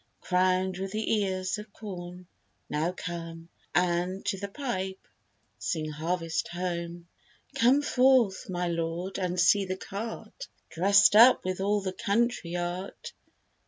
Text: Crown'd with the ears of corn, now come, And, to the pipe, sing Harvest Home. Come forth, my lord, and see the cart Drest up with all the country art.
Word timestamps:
Crown'd 0.19 0.79
with 0.79 0.93
the 0.93 1.19
ears 1.21 1.59
of 1.59 1.71
corn, 1.71 2.25
now 2.67 2.91
come, 2.91 3.49
And, 3.75 4.25
to 4.25 4.39
the 4.39 4.47
pipe, 4.47 5.07
sing 5.59 5.91
Harvest 5.91 6.47
Home. 6.47 7.07
Come 7.53 7.83
forth, 7.83 8.49
my 8.49 8.67
lord, 8.67 9.19
and 9.19 9.39
see 9.39 9.63
the 9.65 9.77
cart 9.77 10.47
Drest 10.71 11.15
up 11.15 11.45
with 11.45 11.61
all 11.61 11.81
the 11.81 11.93
country 11.93 12.55
art. 12.55 13.13